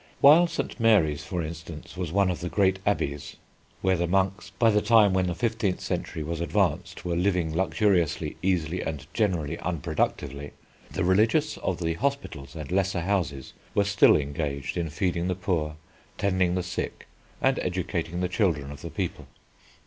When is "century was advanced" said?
5.79-7.05